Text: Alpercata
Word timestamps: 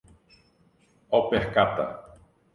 Alpercata 1.19 1.87